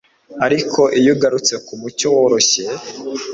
Ariko 0.45 0.79
iyo 0.99 1.09
ugarutse 1.15 1.53
kumucyo 1.65 2.07
woroshye 2.15 2.63